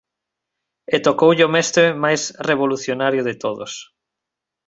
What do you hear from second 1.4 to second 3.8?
o mestre máis revolucionario de todos.